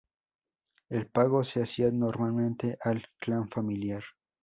[0.89, 4.01] El pago se hacía normalmente al clan familiar.